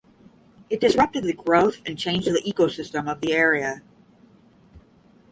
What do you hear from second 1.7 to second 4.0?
and changed the ecosystem of the area.